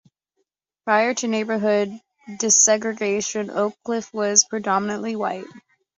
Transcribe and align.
Prior 0.83 1.13
to 1.13 1.27
neighborhood 1.27 1.91
desegregation, 2.27 3.51
Oak 3.55 3.75
Cliff 3.85 4.11
was 4.11 4.45
predominantly 4.45 5.15
white. 5.15 5.45